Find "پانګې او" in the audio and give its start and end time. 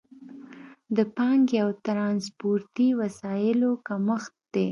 1.15-1.69